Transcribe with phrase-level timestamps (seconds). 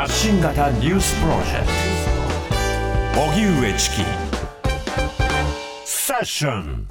[0.00, 1.66] 発信型ニュースプロジェク
[3.14, 3.20] ト。
[3.20, 3.96] 荻上チキ。
[5.84, 6.88] セッション。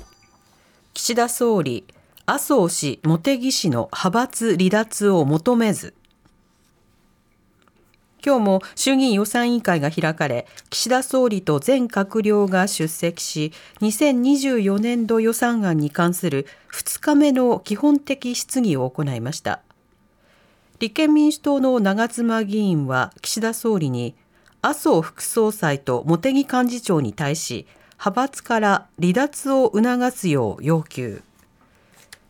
[0.94, 1.88] 岸田総理
[2.28, 5.96] 麻生氏茂木氏の派閥離脱を求めず。
[8.24, 19.64] 今日も衆議院予算委員会が開かれ岸田総理と全閣僚が出席し2024年度予算案に関する2日目の基本的質疑を行いました。
[20.80, 24.16] 立憲民主党の長妻議員は岸田総理に
[24.62, 27.68] 麻生副総裁と茂木幹事長に対し
[28.00, 31.22] 派閥から離脱を促すよう要求。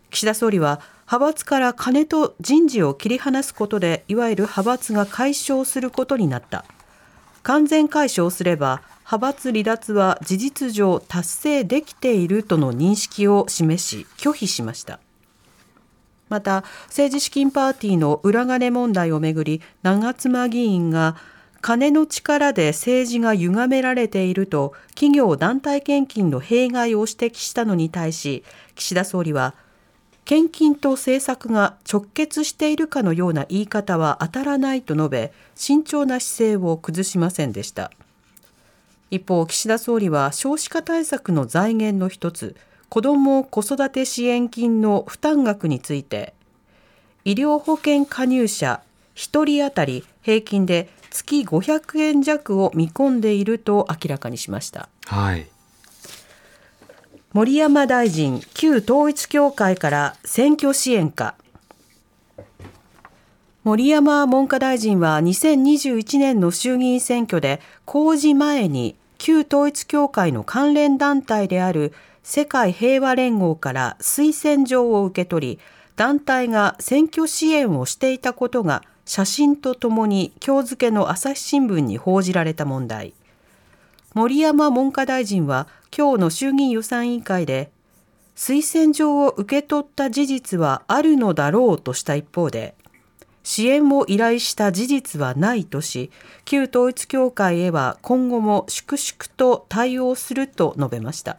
[0.09, 6.65] 岸田総理は派閥から金と人事を切り離すことでいわゆる派閥が解消することになった。
[7.43, 14.99] 完全解消すれば派閥離脱は事実上達成できているとの認識を示し拒否しました。
[16.29, 21.17] また政治資金パーティーの裏金問題をめぐり長妻議員が
[21.61, 28.43] 金の力で政治が歪められていると企業団体献金の弊害を指摘したのに対し
[28.75, 29.55] 岸田総理は
[30.23, 37.91] 献金と政策が直結しているかのような言い方は当たらないと述べ慎重な姿勢を崩しませんでした。
[39.11, 42.55] 一方岸田総理は少子化対策の財源の一つ
[42.89, 46.33] 子ども子育て支援金の負担額について
[47.23, 48.81] 医療保険加入者
[49.15, 54.89] 1人当たり平均で月500円弱を見込んでいると明らかにしました。
[55.05, 55.47] はい
[57.31, 61.35] 森山大臣旧統一教会から選挙支援か
[63.63, 71.93] 森山文科大臣は2021年の衆議院選挙で公示前に旧統一教会の関連団体である
[72.31, 75.59] 世界平和連合から推薦状を受け取り
[75.95, 83.15] 団体が選挙支援をしていたことが写真とともに今日付の朝日新聞に報じられた問題。
[84.13, 85.67] 森山文科大臣は
[85.97, 87.71] 今日の衆議院予算委員会で
[88.35, 92.75] 推薦状を受け取った事実はあるのだろうとした一方で
[93.41, 96.11] 支援を依頼した事実はないとし
[96.45, 101.37] 旧統一教会へは今後も粛々と対応すると述べました。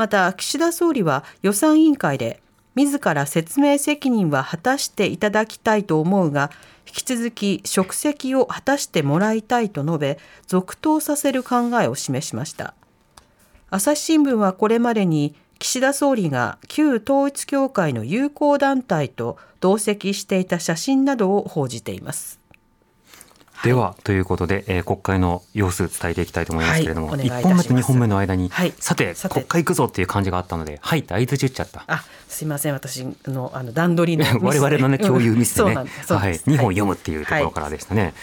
[0.00, 2.40] また岸田総理は予算委員会で
[2.74, 6.50] 自ら説明責任は果たしていただきたいと思うが
[6.86, 12.72] 引き続き職責を果たしてもらいたいと述べ続投させる考えを示しました。
[13.68, 22.39] 朝日新聞はこれまでに岸田総理が旧統一教会の友好団体と同席していた写真などを報じています。
[23.64, 31.84] では、ということで、えー、国会の様子伝えていきたいと思いますけれども、はい、1本目と2本目の間に、はい、さて国会行くぞっていう感じがあったのではいって相づち打っちゃった。
[31.86, 32.72] あすいません。
[32.72, 38.14] 私のあの段取りの 我々のね共有ミスでね、うん、はい、2本読むっていうところからでしたね、はい、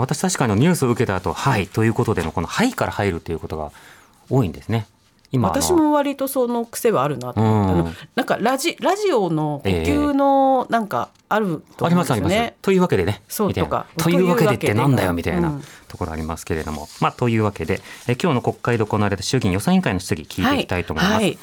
[0.00, 3.72] 私確かにニュースを受けた後はいということでのこのはいから入るということが
[4.30, 4.86] 多いんですね
[5.32, 12.52] 今私も割とその癖はあるなと思って、うん、なんかラジラジオの呼吸のなんかあると思うんですよね、えー、ありますあります。
[12.62, 13.86] というわけでねそうとか。
[13.96, 15.60] というわけでってなんだよみたいな。
[15.88, 21.24] ところありますけれども、うん、まあというわけでえ今日の国会で行われた衆議院予算委員会の質疑聞いていきたいと思います、はい。
[21.24, 21.38] はい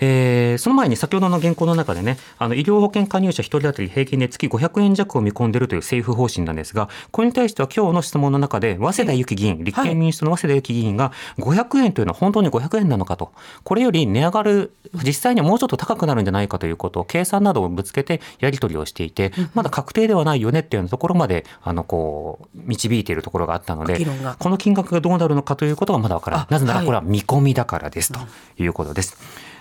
[0.00, 13.23] えー、その前に先ほどの原稿の中でね、あの医療保険加入者1人当たり平均で月500円弱を見込んでいるという政府方針なんですが、これに対しては今日の質問の中で、早稲田由紀議員、立憲民主党の早稲田由紀議員が、500円というのは本当に500円なのかと、
[13.62, 14.74] これより値上がる、
[15.04, 24.04] 実際にはもうちょっと高くなるんじゃないかということを、計算などをぶつけてやり取りをしていて、まだ確定ではないよねっていうところまで、あの、こう、導いているところがあったので、
[24.38, 26.46] この金額がどうなるのかということがまだわからない。
[26.50, 28.20] なぜならこれは見込みだからですと
[28.58, 29.16] いうことです。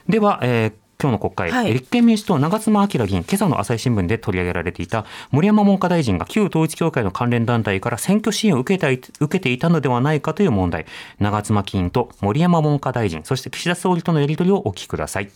[0.07, 10.86] では、えー今日の国会、はい、立憲民主党長妻昭議員、今朝の朝日新聞で取り上げられていた森山文科大臣が旧統一教会の関連団体から選挙支援を受けた受けていたのではないかという問題、
[11.19, 15.30] 長妻議員と森山文科大臣、そして岸田総理とのやり取りをお聞きください。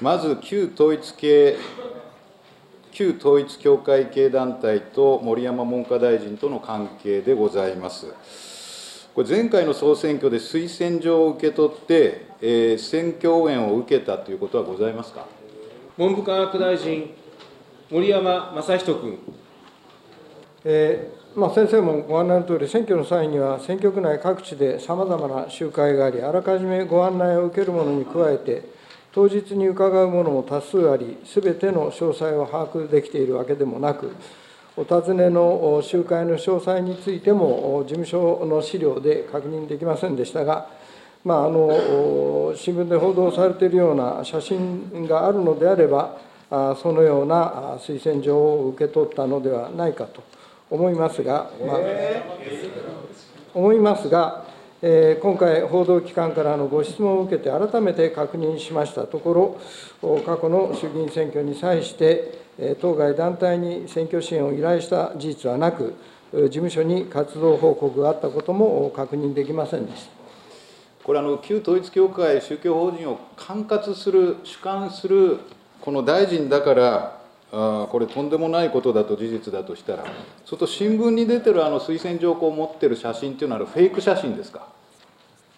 [0.00, 1.56] まず旧統一系
[2.92, 8.06] 旧統一教会系団体と森山文科大臣との関係でございます。
[9.18, 15.26] これ前回の総選挙で推薦状を受け取って、えー、選挙応援を受けたということはございますか？
[15.96, 17.10] 文部科学大臣、
[17.90, 19.18] 森山正人君。
[20.64, 28.62] えーまあ、先生もご案内のとおり、選挙の際には選挙区内各地でさまざまな集会があり、あらかじめご案内を受けるものに加えて、
[29.10, 34.12] 当日に伺うものも多数あり、すべての詳細を把握できているわけでもなく、
[34.78, 40.68] お尋ねの集会の詳細についても、事務所の資料で確認できませんでしたが、
[41.24, 46.16] まあ、あの新聞で報道されているような写真があるのであれば、
[46.80, 50.22] そのような推薦状を受け取ったのではないかと
[50.70, 51.78] 思いますが、まあ、
[53.54, 54.44] 思いますが、
[54.80, 59.58] え、今回、報道機関からのご質問を受けて、改めて確認しましたとこ
[60.00, 62.46] ろ、過去の衆議院選挙に際して、
[62.80, 65.94] 当該団体に選挙支援を依頼した事実はなく、
[66.32, 70.10] 事務所に活動報告があったことも確認できませんでした。
[71.04, 75.38] これあの、旧統一教会、宗教法人を管轄する、主管する
[75.80, 77.18] この大臣だから、
[77.50, 80.04] あこれ、とんでもないことだと事実だとしたら、
[80.44, 84.66] そると新聞に出てるあの推薦状を持ってる写真っていうのは、フェイク写真ですか？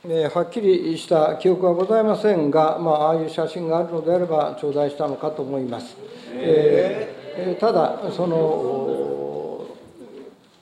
[0.09, 5.95] えはっきりした記憶はございませんが、まあ、ああいう写真があるのであれば、頂戴したのかと思います。
[6.33, 9.67] えー、ただその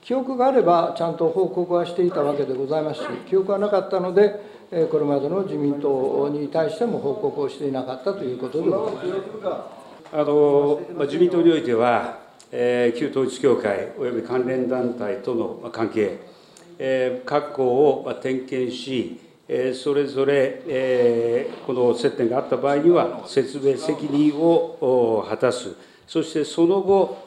[0.01, 4.59] 記憶があれば、ちゃんと報告はしていたわけでございますし、記憶がなかったので、
[4.91, 9.79] これまでの自民党に対しても報告をしていなかったということでございます。
[10.11, 12.17] あの自民党においては、
[12.51, 16.17] えー、旧統一教会および関連団体との関係、
[16.79, 19.28] えー、各校を点検し、えー、
[19.73, 25.75] それぞれ、この接点があった場合には、説明責任を果たす、
[26.05, 27.17] そしてその後、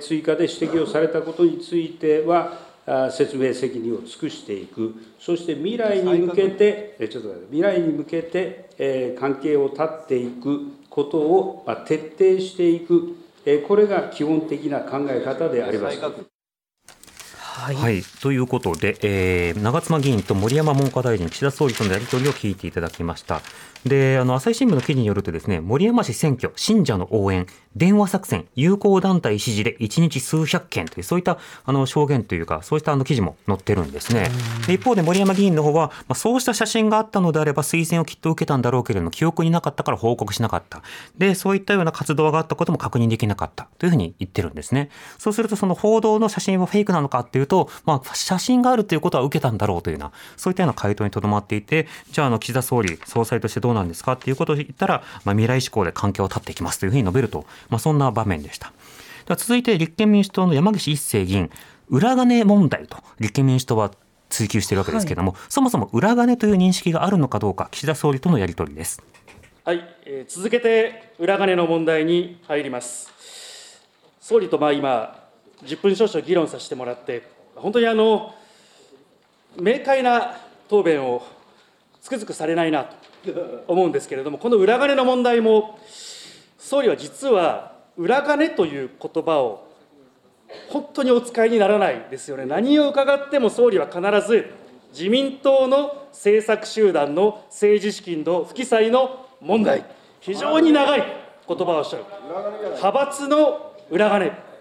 [0.00, 2.62] 追加で指摘をされたことについては、
[3.10, 13.16] 説明責任を尽くしていく、そして未来に向けて、ちょっと待って未来に向けて関係を断っていくことを徹底していく、
[13.66, 16.00] これが基本的な考え方であります。
[17.64, 23.40] はい、はい、ということで、えー、長妻議員と森山文科大臣、岸田総理とのやり取りを聞いていただきました。
[23.86, 27.46] で、あの、朝日新聞の記事によるとですね、森山市選挙、信者の応援、
[27.76, 34.30] 電話作戦、友好団体支持で1日数百件という、そういったあの証言というか、そうしたあの記事も載ってるんですね。
[34.68, 40.82] 一方で森山議員の方は、まあ、そうした写真があったのであれば推薦をきっと受けたんだろうけれども、記憶になかったから報告しなかった。
[41.18, 44.88] で、そういったような活動があったことも確認できなかったというふうに言ってるんですね。
[45.18, 47.53] そうすると、その報道の写真はフェイクなのかっていうと、
[47.84, 58.72] まあ、写真があるということは受けたんだろうというような、そういったような回答にとどまっていて、じゃあ、あの、岸田総理、総裁としてどうなんですかっていうことを言ったら、まあ、未来志向で関係を断っていきますというふうに述べると、まあ、そんな場面でした。
[59.26, 61.50] では続いて立憲民主党の山岸一生議員、
[61.88, 63.90] 裏金問題と立憲民主党は
[64.28, 69.02] 追及しているわけですけれども、はい、そもそも裏金という認識があるのかどうか、岸田総理とのやり取りです。
[69.64, 73.12] はい、えー、続けて裏金の問題に入ります。
[74.20, 75.24] 総理とまあ今、
[75.64, 78.34] 10分少々議論させてもらって、本当にあの
[79.60, 80.36] 明快な
[80.68, 81.24] 答弁を
[82.00, 85.78] つくづくされないなと思うんですけれども、この裏金の問題も、
[86.58, 89.68] 総理は実は、裏金という言葉を
[90.68, 92.44] 本当にお使いにならないですよね。
[92.44, 94.50] 何を伺っても総理は必ず、
[94.90, 99.84] 自民党の政策集団の政治資金の不記載の問題、
[100.20, 101.02] 非常に長い
[101.46, 102.04] 言葉をおっしゃる。
[102.76, 104.53] 派閥の裏金。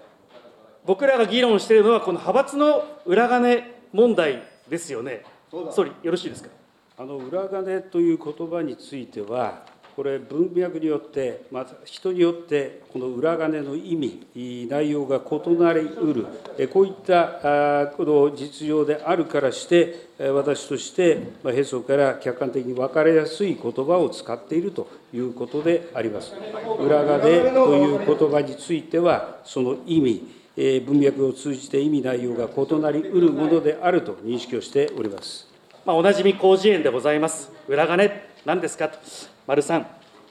[0.85, 3.63] 僕らが議論しているのは、この派閥の裏金
[3.93, 5.23] 問題ですよね。
[5.71, 6.49] 総理、よろしいですか？
[6.97, 9.65] あの裏金という言葉については、
[9.95, 16.25] これ、文脈によって、また人によって、この裏金の意味、内容が異なりうる、
[16.69, 26.33] こういったこの実情であるからして、私として、平素から客観的に分かりやすい言葉を使っているということであります。
[26.79, 35.47] 裏金という言葉については、その意味、文脈を通じて意味、内容が異なりうるものであると認識をしております。
[35.85, 37.51] まあ、おなじみ広辞苑でございます。
[37.67, 38.11] 裏金、
[38.45, 38.87] 何ですか？
[38.87, 38.99] と。
[39.47, 39.83] 丸3、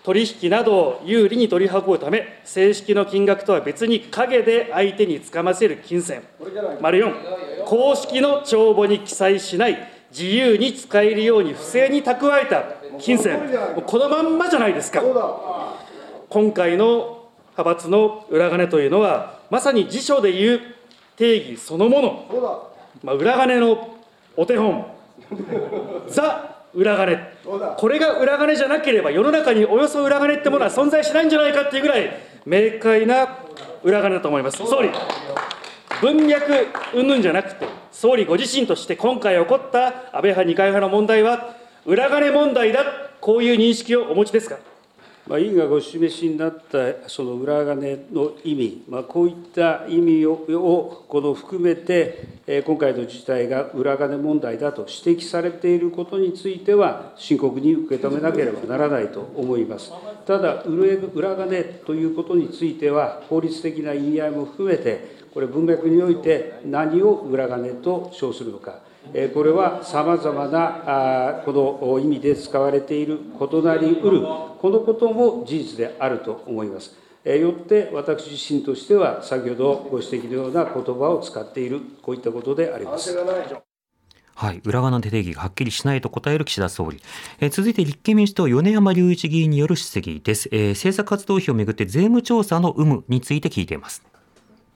[0.04, 6.22] 取引などを有利に取り運ぶため、正式の金額とは別に陰で相手につかませる金銭。
[6.80, 12.64] 丸4、公式の帳簿に記載しない、自由に使えるように不正に蓄えた
[12.98, 13.40] 金銭。
[13.86, 15.02] このまんまじゃないですか。
[16.28, 17.21] 今回の
[17.56, 20.60] 派閥の裏金というのは、まさに辞書でいう
[21.16, 22.70] 定義そのもの。
[23.02, 23.96] まあ、裏金の
[24.36, 24.86] お手本。
[26.08, 27.18] ザ裏金。
[27.76, 32.10] これが裏金じゃなければ世の中におよそ裏金ってものは存在しないんじゃないかっていうぐらい
[32.46, 33.38] 明快な
[33.82, 34.56] 裏金だと思います。
[34.58, 34.90] 総理。
[36.00, 41.54] 文脈云々じゃなくて総理ご自身として今回起こった安倍派二階派の問題は
[41.84, 42.84] 裏金問題だ。
[43.20, 44.56] こういう認識をお持ちですか？
[45.28, 59.92] まあ、委員がご示しになったその裏金の意味、まあ、こういった意味ををこの含めて、今回の事態が裏金問題だと指摘されていることについては、深刻に受け止めなければならないと思います。
[60.26, 68.91] ただ、裏金ということについては、法律的な意味合いも含めて、これ、文脈において何を裏金と称するのか。
[69.34, 76.96] これはさまざまなこの意味で使われている異なりうる、このことも事実であると思います。
[77.24, 83.16] よって私自身としては、先ほどご指摘のような言葉を使っている、こういったことであります。
[84.34, 87.00] はい、裏側の定義がはっきりしないと答える岸田総理、
[87.38, 94.02] えー、続いて立憲民主党米山隆一議員による質疑です、えー、政策活動費をめぐって税務調査の有無について聞いています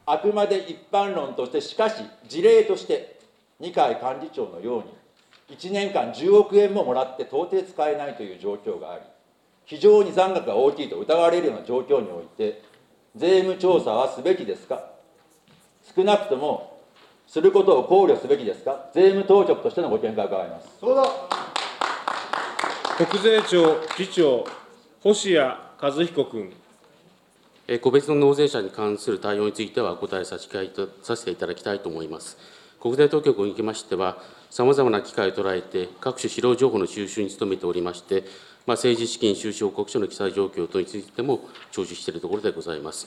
[0.04, 1.95] あくまで一般論としてしかし
[2.28, 3.15] 事例として
[3.60, 4.82] 二階幹事長のよう
[5.52, 9.02] に1年間10億円ももらって到底使えないという状況があり
[9.64, 12.62] 非常に残額が大きいと疑われるような状況において
[13.14, 14.90] 税務調査はすべきですか？
[15.96, 16.80] 少なくとも
[17.26, 20.68] することを考慮すべきですか、税務当局としてのご見解を伺います。
[23.04, 24.44] 国税庁次長、
[25.02, 26.52] 星谷和彦君。
[27.80, 32.38] 個別の納税者に関する対応については、お答えさせていただきたいと思います。
[32.80, 34.18] 国税当局におきましては、
[34.50, 38.25] さまざまな機会を捉えて、各種資料情報の収集に努めておりまして、
[38.66, 41.40] まあ、政治資金収支報告書の記載状況等についても
[41.71, 43.06] 聴取しているところでございます。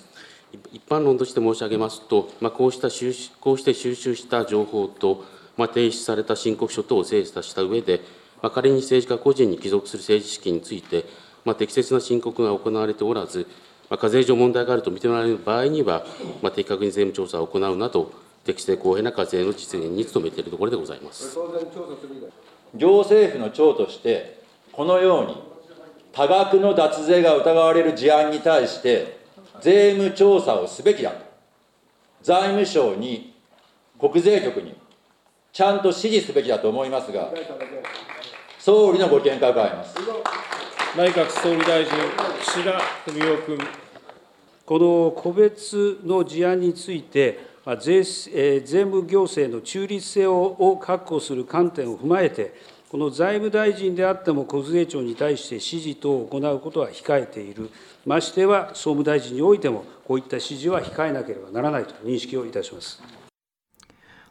[0.72, 5.24] 一般論として申し上げますと、まあ、こうした収こうして収集した情報と、
[5.58, 8.02] まあ、提出された申告書等を精査した上で、
[8.42, 11.06] まあ、仮に政治家個人に帰属する政治資金について、
[11.46, 13.48] まあ、適切な申告が行われておらず、
[13.90, 16.06] まあ、課税上問題があると認められる場合には、
[16.42, 18.12] まあ、的確に税務調査を行うなど、
[18.50, 21.38] 適正公平な課税の実現に努めているところでございます
[22.74, 24.42] 行政府の長として、
[24.72, 25.50] このように
[26.12, 29.20] 多額の脱税が疑われる事案に対して、
[29.62, 31.18] 税務調査をすべきだと、
[32.22, 33.36] 財務省に、
[34.00, 34.76] 国税局に、
[35.52, 37.32] ちゃんと指示すべきだと思いますが、
[38.60, 39.96] 総理のご見解を伺います。
[40.96, 41.94] 内閣総理大臣、
[42.42, 43.60] 岸田文雄君。
[44.66, 52.54] この個別の事案について、税務行政の中立性を確保する観点を踏まえて、
[52.90, 57.70] この財務大臣であっても、国税庁に対して指示等を行うことは控えている、
[58.06, 63.04] ましては総務大臣においても、こういった指示は控えなければならないと認識をいたします。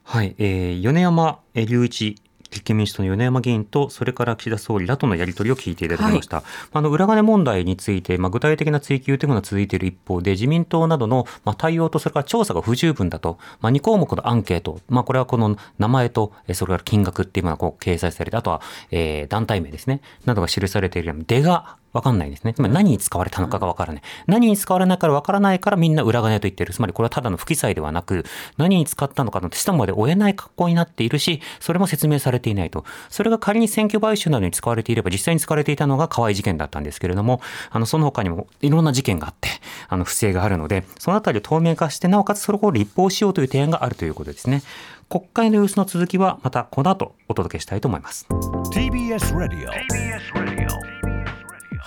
[0.02, 2.16] はい、えー、米山隆一
[2.50, 6.37] 立憲民主党の米山議員と、それから岸田総理らとのやり取りを聞いていただきました。
[6.37, 22.54] はい、あの裏金問題について、まあ、具体的な追及というのが続いている一方で、自民党などの、まあ、対応と、それから調査が不十分だと、まあ、2項目のアンケート、まあ、これはこの名前と、それから金額っていうのがこう掲載されて、あとは、えー、団体名ですね、などが記されている出がわかんないですね。
[22.54, 24.02] つまり何に使われたのかがわからない。
[24.26, 26.73] 何に使われないからわからないからみんな裏金と言ってる。
[26.73, 28.25] つまりこれはただの不記載ではなく、
[28.57, 32.85] 何に使ったのかの下まで追えない格好になっているし、それも説明されていないと。
[33.09, 37.40] それが仮に選挙買収などに使われていれば、実際に使われていたのが河合事件だったんですけれども、
[37.71, 39.49] あの、その他にもいろんな事件があって、
[39.88, 44.62] あの、不正があるので、そのあたりを透明化して、なおかつそれを立法しようという提案があるということですね。
[45.09, 48.26] 国会の様子の続きはまたこの後お届けしたいと思います。
[48.73, 49.71] TBS Radio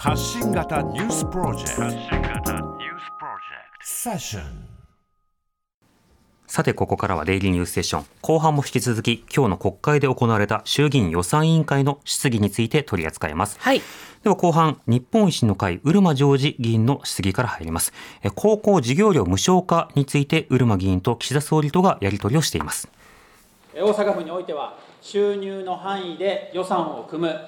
[0.03, 1.81] 発信型ニュースプロジェクト
[3.84, 4.43] セッション
[6.48, 8.05] さて、ここからはデイリーニュースセッション。
[8.24, 13.60] 後半も引き続き、今日の国会で行われた衆議院予算委員会の質疑について取り扱います。
[13.60, 13.81] はい。
[14.24, 17.93] では後半、日本維新の会、うるまジョージ議員の質疑から入ります。
[18.34, 22.89] 高校授業料無償化について、うるま議員と岸田総理とがやり取りをしています。
[23.75, 27.39] 大阪府においては、収入の範囲で予算を組む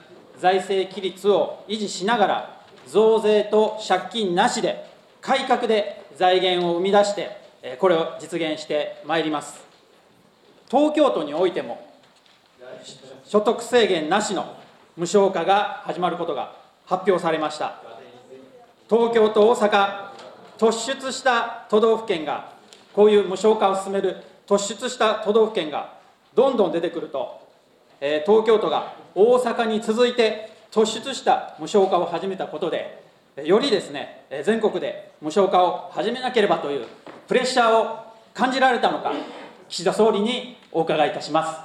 [0.44, 4.86] 財政規律を維持しながら、増税と借金なしで、
[5.22, 9.64] 改革で財源を生み出して、これを実現してまいります。
[10.70, 11.88] 東京都においても、
[13.24, 14.58] 所得制限なしの
[14.98, 16.58] 無償化が始まることが
[16.88, 17.76] 発表されました。
[18.90, 20.10] 東京と大阪、
[20.58, 22.52] 突出した都道府県が、
[22.94, 25.94] こういう無償化を進める突出した都道府県が
[26.36, 27.43] どんどん出てくると、
[28.26, 33.02] 東京都が大阪に続いて突出した無償化を始めたことで、
[33.46, 36.86] よりですね、全国で無償化を始めなければという
[37.30, 37.98] プレッシャーを
[38.34, 39.14] 感じられたのか、
[39.70, 41.60] 岸田総理にお伺いいたします。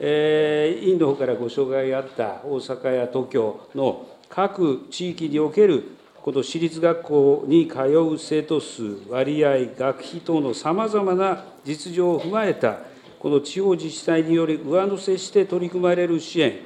[0.00, 5.84] えー、委員の方からご紹介があった大阪や東京の各地域における
[6.22, 12.78] この私立学校に通う生徒数、割合、学費等のさまざまな実情を踏まえた、
[13.22, 16.58] この地方自治体により上乗せして取り組まれる支援、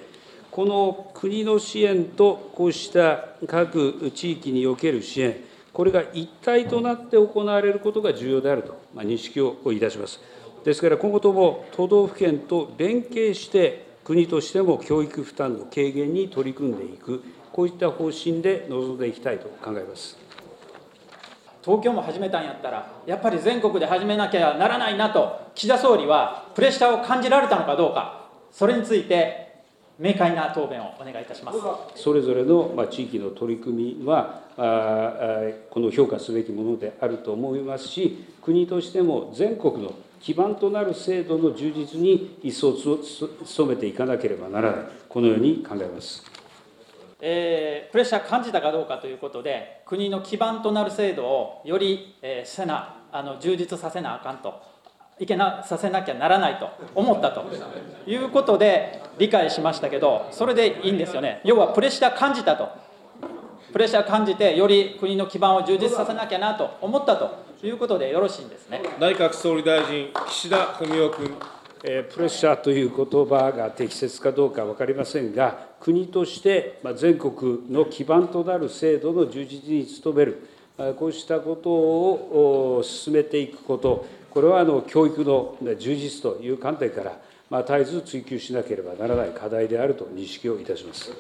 [0.51, 5.37] この国の支援とこうした各地域における支援、
[5.75, 10.19] これが一体となって行われることが重要であると認識をいたします。
[10.65, 17.23] ですから、今後とも都道府県と連携して、国としても教育負担の軽減に取り組んでいく、
[17.53, 20.26] こういった方針で臨んでいきたいと考えます。
[21.67, 29.65] 東京も始めたんやったら、やっぱり全国で始めなきゃならないなと、岸田総理はプレッシャーを感じられたのかどうか、それについて
[29.99, 31.59] 明快な答弁をお願いいたします
[31.97, 34.43] それぞれの地域の取り組みは、
[35.71, 46.36] この評価すべきものであると思いますし、国としても全国の基盤となる制度の充実に一層努めていかなければならない、このように考えます。
[47.21, 54.77] えー、プレッシャー感じたかどうかということで、国の基盤となる制度をより、えー、せなあの充実させなあかんと。
[55.19, 57.43] いけなさせなきゃならないと思ったと
[58.07, 61.41] いうことで理解しましたけどそれでいいんですよね。
[61.43, 62.69] 要はプレッシャー感じたと。
[63.73, 68.81] プレッシャー感じてより国の基盤を充実させなきゃなと思ったということでよろしいんですね。
[69.01, 71.37] 内閣総理大臣岸田文雄君。
[71.85, 80.49] えプレッシャーという言葉が適切かどうか分かりませんが、国として全国の基盤となる制度の充実に努める、
[80.99, 91.13] こうしたことを進めていくこと、これはあの教育の充実という観点から、ま、絶えず追求しなければならない課題であると認識をいたします。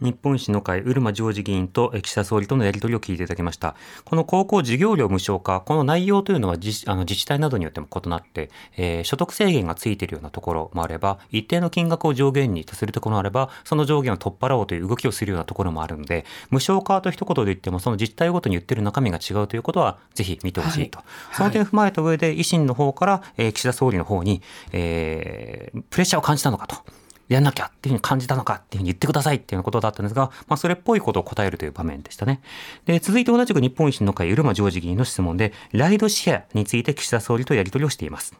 [0.00, 3.76] 日本維新の会、うるまジョージ議員と岸田総理とのやり取りを聞いていただきました。
[4.04, 20.98] この高校授業料無償化、この内容というのは自あの自治体などによっても異なって、えー、所得制限がついているようなところもあれば、一定の金額を上限にとするところもあれば、その上限を取っ払おうという動きをするようなところもあるので、無償化と一言で言っても、その自治体ごとに言ってる中身が違うということは、ぜひ見てほしいと。
[20.98, 27.03] はい、その点を踏まえた上で、維新の方から、えー、岸田総理の方に、えー、プレッシャーを感じたのかと。
[27.28, 32.40] やんなきゃっていうふうに感じたのかっていうふうに言ってくださいっていうようなことだったんですが、まあ、それっぽいことを答えるという場面でしたね。
[32.86, 38.34] で、続いて同じく日本維新の会、うるまジョージ議員の質問で、ライドシェアについて岸田総理とやり取りをしています。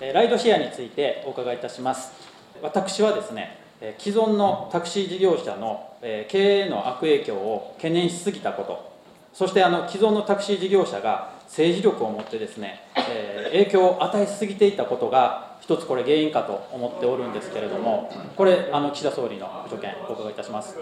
[0.00, 2.12] ライドシェアについてお伺いいたします。
[2.62, 3.58] 私はですね、
[3.98, 8.96] 既存のタクシー事業者の経営の悪影響を懸念しすぎたこと、
[9.32, 20.76] そしてあの既存のタクシー事業者が政治力を持ってですね、え、影響を与えすぎていたことが一つこれ原因かと思っておるんですけれどもこれあの岸田総理のご助見お伺いいたします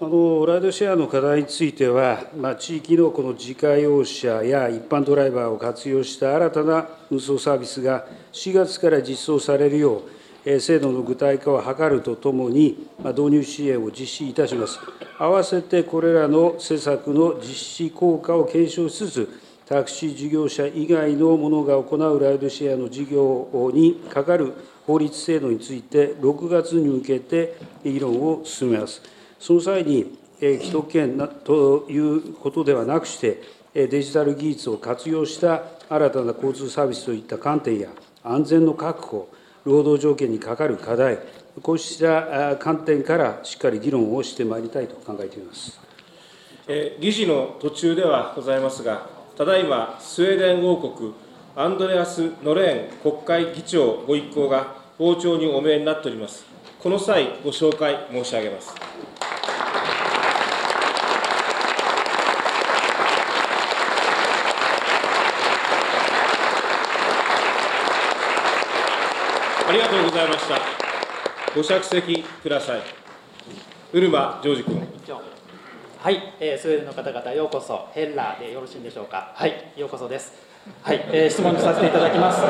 [0.00, 10.02] あのライドシェアの課題については、まあ、地域のこの自家用車や一般ドライバーを活用した新たな運送サービスが4月から実装されるよう
[10.44, 14.78] え制度の具体化を図るとともにま、導入支援を実施いたします。
[15.18, 24.52] 合わせてこれらの施策の実施効果を検証しつつ、タクシー事業者以外の者が行うライドシェアの事業にかかる
[24.86, 29.02] 法律制度について、6月に向けて議論を進めます。
[29.38, 33.40] その際に、既得権ということではなくして、
[33.74, 37.88] デジタル技術を活用した新たな交通サービスといった観点や、
[38.24, 39.28] 安全の確保、
[39.64, 41.18] 労働条件にかかる課題、
[41.62, 45.78] こうした観点からしっかり議論をしてまいりたいと考えています。
[46.66, 51.14] え議事の途中ではございますが、ただいまスウェーデン王国、
[51.56, 56.44] アンドレアス・ノレーン国会議長ご一行が傍聴にお見えになっております。
[56.78, 58.74] この際、ご紹介申し上げます。
[69.66, 70.58] ありがとうございました。
[71.56, 72.82] ご着席ください。
[73.94, 75.41] うるまジョージ君。
[76.02, 79.30] はい、えー、スウェーデンの方々、ようこそ、ヘッラーでよろしいんでしょうか？
[79.36, 80.32] はい、ようこそです。
[80.80, 82.42] はい、えー、質問させていただきます。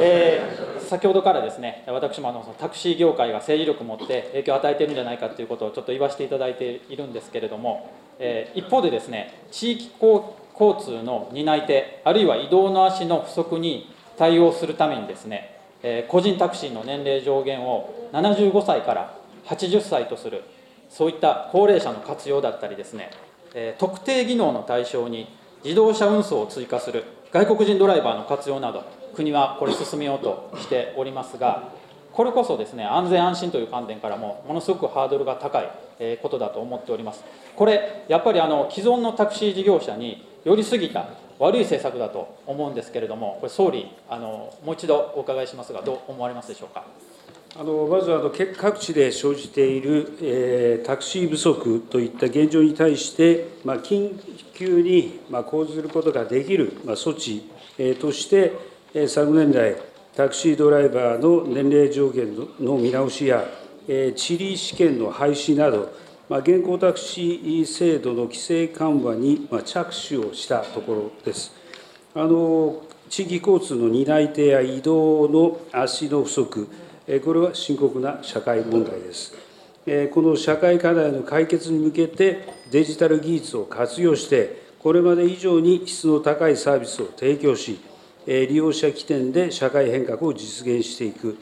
[0.00, 20.44] えー、先ほどからですね、私もあのタクシー業界が政治力を持って影響を与えているんじゃないかということをちょっと言わせていただいているんですけれども、えー、一方でですね、地域交通の担い手、あるいは移動の足の不足に対応するためにですね、え個人タクシーの年齢上限を75歳から80歳とする
[20.88, 23.10] そういった高齢者の活用だったりですね、
[23.54, 25.28] え特定技能の対象に
[25.64, 31.72] 自動車運送を追加する外国人ドライバーの活用など国はこれ進めようとしておりますが
[32.12, 35.68] これこそですね安全安心という観点からもものすごくハードルが高い
[36.22, 37.24] ことだと思っております
[37.56, 46.84] これやっぱりあの既存のタクシー事業者に寄りすぎた悪い政策だと思うんですけれども、これ、総理あの、もう一度お伺いしますが、どう思われますでしょうか？
[47.58, 54.12] あのまずあの各地で生じている、えー、タクシー不足といった現状に対して、まあ、緊
[54.52, 58.52] 急に、まあ、講ずることができる、まあ、措置、えー、として、
[58.92, 59.74] えー、昨年来、
[60.14, 63.42] タクシードライバーの年齢上限の見直しや、
[63.88, 65.94] えー、地理試験の廃止など、
[66.28, 71.52] まあ、現行タクシー制度の規制緩和に、まあ、着手をしたところです。
[72.14, 76.68] あの地域交通の担い手や移動の足の不足、
[77.24, 79.32] これは深刻な社会問題です。
[80.12, 87.78] この社会課題の解決に向けて、デジタル技術を活用して、これまで以上に質の高いサービスを提供し、
[88.26, 91.36] 利用者起点で社会変革を実現していく、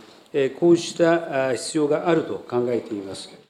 [0.60, 3.43] こうした必要があると考えています。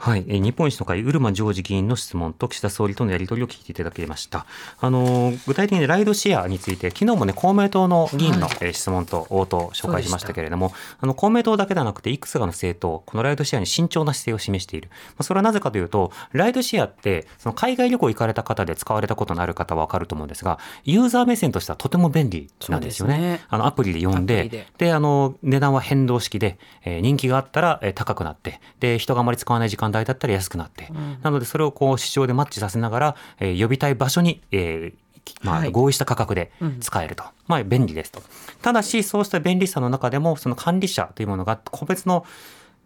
[0.00, 4.46] はい、日本維新の会、うるまジョージ議員の質問と岸田総理とのやり取りを聞いていただきました。
[4.80, 14.88] あの具体的にライドシェアについて、昨日もね、公明党の議員の質問と応答を紹介しましたけれども、はい、あの公明党だけではなくて、いくつかの政党、このライドシェアに慎重な姿勢を示している。
[14.88, 23.18] まあ、それはなぜかというと、ライドシェアって、その海外旅行行かれた方で使われたことのある方はわかると思うんですが、ユーザー目線としてはとても便利なんですよね。
[23.18, 30.70] ねあのアプリで読んで、でであの値段は変動式で、えー、人気があったら、えー、高くなって、で人があまり使わない時間帯だったら安くなって。
[30.70, 34.94] って、うん、なのでそれをこう市場でマッチさせながら、えー、呼びたい場所に、えー
[35.42, 36.50] まあ、合意した価格で
[36.80, 38.22] 使えると、はいうん、まあ、便利ですと。
[38.62, 42.24] ただし、そうした便利さの中でも、その管理者というものが個別の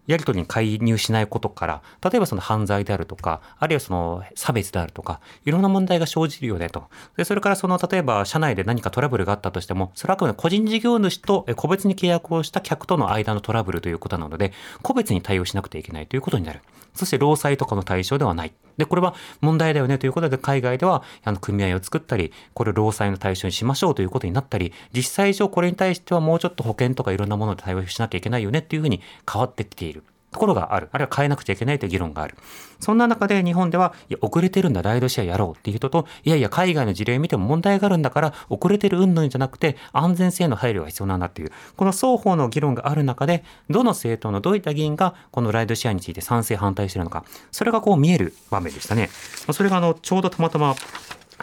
[0.07, 6.85] やり取りに介入しないことから、例えばその犯罪であるとか、あるいはその差別であるとか、いろんな問題が生じるよねと。
[7.17, 16.61] で、それからその、例えば社内で何かトラブルがあったとしても、それはあくまで個人事業主と個別に契約をした客との間のトラブルということなので、個別に対応しなくてはいけないということになる。
[16.95, 18.53] そして労災とかの対象ではない。
[18.77, 30.03] で、これは問題だよねということで、海外ではあの組合を作ったり、これ労災の対象にしましょうということになったり、実際上これに対してはもうちょっと保険とかいろんなもので対応しなきゃいけないよねっていうふうに変わってきている。
[30.35, 30.88] ところがある。
[30.92, 32.35] あるいは変えなくちゃいけないという議論がある。
[32.81, 49.09] そんな中で日本では、いや、遅れてるんだ、ライドシェアやろうっていう人と、いやいや、海外の事例見ても問題があるんだから、遅れてる云々じゃなくて、安全性の配慮が必要なんだっていう、この双方の議論がある中で、どの政党のどういった議員が、このライドシェアについて賛成、反対してるのか、それがこう見える場面でしたね。
[49.53, 50.75] それがあの、ちょうどたまたま、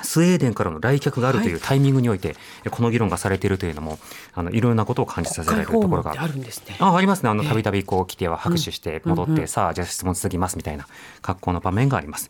[0.01, 2.33] スウェーデンからの来客があるというタイミングにおいて、は
[2.67, 3.99] い、この議論がされているというのも
[4.33, 6.35] あのいろんなことを感じさせられるところがある。
[6.35, 6.77] んですね。
[6.79, 7.29] あありますね。
[7.29, 10.87] あのたびたびこう来ては拍手して戻って、うんさあじゃあ質問続きますみたいな
[11.21, 12.29] 格好の場面があります。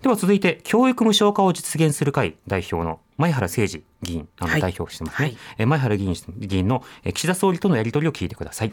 [0.00, 5.36] では続いて教育無償化を実現する会代表の前原誠司議員あの代表してますね、はい。
[5.58, 6.82] はい、前原議員議員の
[7.14, 8.72] 岸田総理とのやり取りを聞いてください。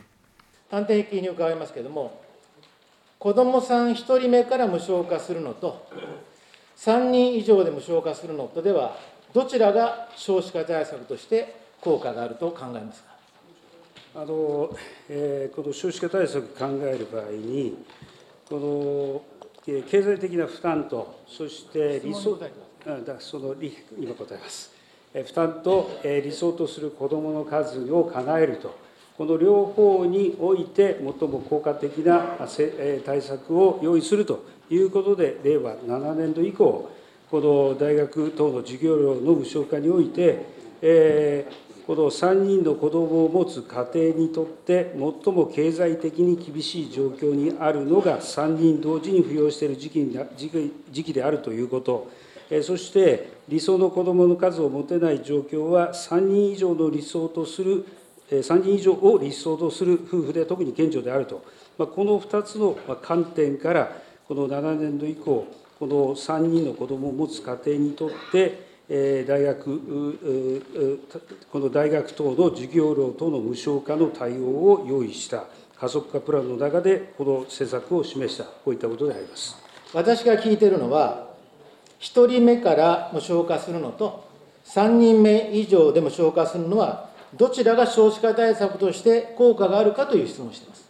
[0.71, 2.21] 端的に伺いますけれども
[3.17, 5.88] 子どもさん1人目から無償化するのと
[6.80, 8.96] 3人以上で無償化するのとでは、
[9.34, 13.10] どちらが少子化対策として効果があると考えますか？
[14.15, 14.76] あの
[15.10, 17.78] えー、この少子化対策考える場合に、
[18.48, 19.22] こ
[19.65, 22.48] の経済的な負担と、そして理想、だ
[23.20, 23.56] その
[24.00, 24.72] 今答えます。
[25.13, 28.74] 負担と理想とする子どもの数を叶えると、
[29.19, 32.38] この両方において、最も効果的な
[33.05, 36.89] 対策を用意するということで、令和7年度以降、
[37.29, 40.45] この大学等の授業料の無償化において、
[40.82, 50.17] えー、この3人の子どもを持つ家庭にとって、最も経済的に厳しい状況にあるのが、3人同時に扶養している時期
[50.93, 52.10] 時期であるということ。
[52.49, 57.86] え、そして理想の子どもの数を持てない状況は、3人以上の理想とする、
[58.30, 61.44] 3人以上を理想とする夫婦で特に顕著であると、
[61.78, 63.92] この2つの観点から、
[64.28, 65.48] この7年度以降、
[65.80, 70.18] この3人の子どもを持つ家庭にとって、大学、
[71.52, 75.46] この大学等の授業料等の無償化の対応を用意した
[75.80, 79.56] 加速化プランの中で、この施策を示した、こういったことであります。
[79.94, 81.30] 私が聞いているのは、
[82.00, 84.28] 1人目から無償化するのと、
[84.65, 90.89] 3人目以上で無償化するのは、どちらが少子化対策として効果があるかという質問をしています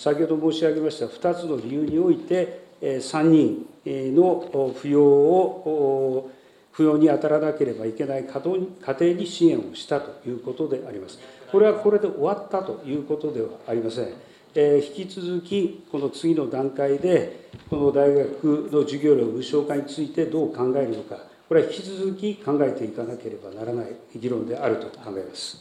[0.00, 6.30] 先ほど申し上げました2つの理由において、3人の扶養を、
[6.72, 11.18] 扶養に当たらなければいけない家庭に支援をしたということであります。
[11.52, 14.14] これはこれで終わったということではありません。
[14.54, 21.18] 引き続き、この次の段階で、この大学の授業料無償化についてどう考えるのか、
[21.50, 25.60] これは引き続き考えていかなければならない議論であると考えます。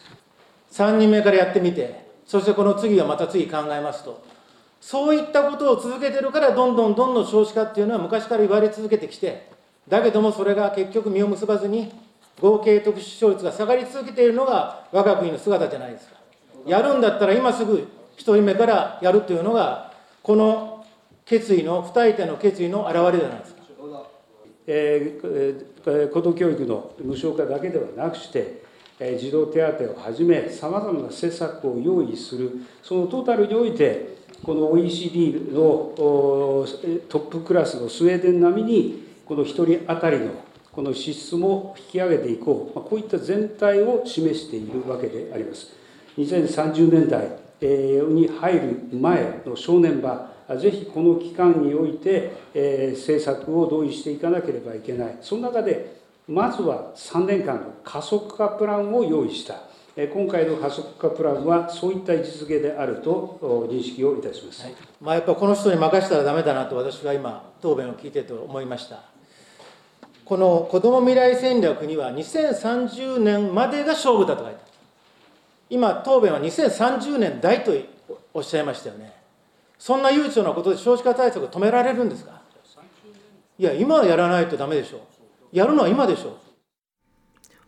[0.71, 4.23] 3人目からやってみて、そしてこの次はまた次考えますと、
[4.79, 9.49] そういったことを続けてるから、どんどんどんどん少子化っていうのは昔から言われ続けてきて、
[9.87, 11.91] だけどもそれが結局実を結ばずに、
[12.39, 16.17] 合計特殊出生率が下がり続けているのが我が国の姿じゃないですか。
[16.67, 20.85] やるんだったら今すぐ1人目からやるというのが、この
[21.25, 23.58] 決意の、二手の決意の表れじゃないですか。
[24.71, 28.61] えー、高等教育の無償化だけではなくして、
[29.17, 32.51] 児童手当をはじめ、さまざまな施策を用意する、
[32.83, 40.31] そのトータルにおいて、この OECD のトップクラスのスウェーデン並みに、この1人当たりの
[40.71, 45.73] この支出も引き上げていこう、こういった全体を示しているわけであります。
[46.17, 47.27] 2030年代
[47.61, 59.61] に入る前の正念場、ぜひこの期間において、え政策を同意していかなければいけない、その中で、まずは3年間の加速化プランを用意した、
[60.07, 69.03] 今回の加速化プランは、そういった位置づけであると認識をいたします、はい、まあ、やっぱこの人に任せたらだめだなと、私は今、答弁を聞いてと思いました。
[70.23, 74.71] この子ども未来戦略には、2030年までが勝負だと書いてある。
[75.71, 77.73] 今、答弁は2030年代と
[78.33, 79.18] おっしゃいましたよね。
[79.79, 82.41] そんな悠長なことで少子化対策を止められるんですか？
[83.57, 85.01] いや、今やらないとだめでしょう。
[85.57, 86.33] やるのは今でしょう。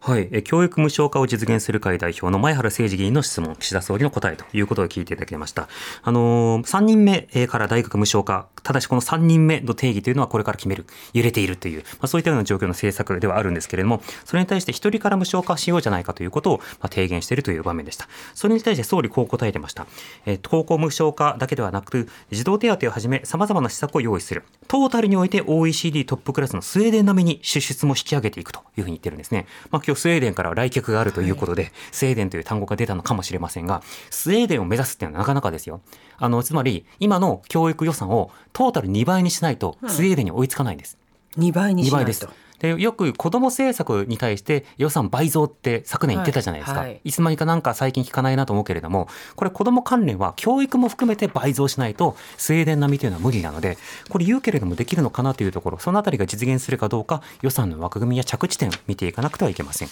[0.04, 5.70] はい、え教育無償化を実現する会代表の前原誠二議員の質問、岸田総理の答えということを聞いていただきました。
[6.02, 18.08] あのー、3人目から大学無償化、ただしこの3人目の定義というのはこれから決める、揺れているという、まあ、そういったような状況の政策ではあるんですけれども、それに対して1人から無償化しようじゃないかということを、まあ、提言しているという場面でした。
[18.34, 19.86] それに対して総理こう答えてました。
[20.26, 24.46] えー、高校無償化だけではなく、児童手当をはじめ様々な施策を用意する。
[24.68, 29.46] トータルにおいて OECD トップクラスのスウェーデン並みに支出も引き上げていくというふうに言ってるんですね。
[29.70, 35.82] まあ、今日スウェーデンから来客があるということで、はい、スウェーデンという単語が出たのかもしれませんが、スウェーデンを目指すっていうのはなかなかですよ。
[36.18, 40.98] あの、つまり、今の教育予算をトータル2倍にしないと、スウェーデンに追いつかないんです。
[41.38, 41.96] うん、2倍にしないと。
[41.98, 42.28] 2倍です。
[42.62, 59.88] でよく子ども政策に対して予算倍増って昨年言ってたじゃないですか、はいはい、いつまにかなんか最近聞かないなと思うけれどもこれ子ども関連は教育も含めて倍増しないとスウェーデン並みというのは無理なのでこれ言うけれどもできるのかなというところそのあたりが実現するかどうか予算の枠組みや着地点を見ていかなくてはいけません。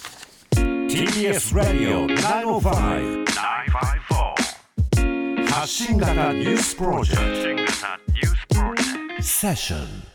[0.90, 3.24] TBS ラディオ905-954
[5.50, 7.72] 発信型ニュースプロジェク
[9.16, 9.22] ト。
[9.22, 10.09] セッション